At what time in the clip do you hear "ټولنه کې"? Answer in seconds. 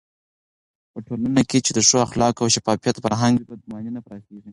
1.07-1.59